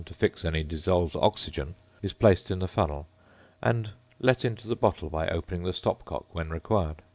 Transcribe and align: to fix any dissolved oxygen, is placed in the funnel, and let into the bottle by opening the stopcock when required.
to 0.03 0.15
fix 0.15 0.43
any 0.43 0.63
dissolved 0.63 1.15
oxygen, 1.15 1.75
is 2.01 2.11
placed 2.11 2.49
in 2.49 2.57
the 2.57 2.67
funnel, 2.67 3.07
and 3.61 3.91
let 4.19 4.43
into 4.43 4.67
the 4.67 4.75
bottle 4.75 5.11
by 5.11 5.27
opening 5.27 5.61
the 5.61 5.71
stopcock 5.73 6.25
when 6.33 6.49
required. 6.49 7.03